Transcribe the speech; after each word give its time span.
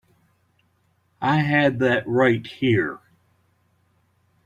I 1.21 1.41
had 1.41 1.77
that 1.77 2.07
right 2.07 2.47
here. 2.47 3.01